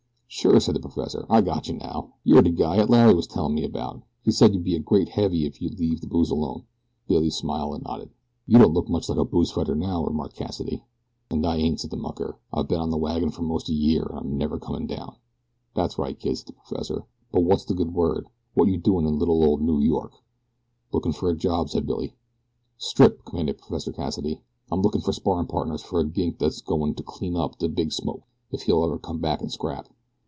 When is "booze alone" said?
6.07-6.63